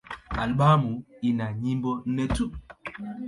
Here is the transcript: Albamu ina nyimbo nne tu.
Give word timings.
Albamu 0.41 0.91
ina 1.29 1.47
nyimbo 1.61 1.91
nne 2.09 2.25
tu. 2.35 2.45